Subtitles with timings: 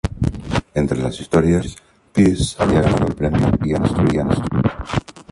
[0.73, 1.75] Entre las historias,
[2.11, 4.47] "Piece" había ganado el Premio Ian St.